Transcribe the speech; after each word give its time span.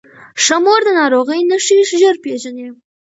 ښه 0.43 0.57
مور 0.63 0.81
د 0.85 0.89
ناروغۍ 0.99 1.41
نښې 1.49 1.77
ژر 2.01 2.15
پیژني. 2.23 2.67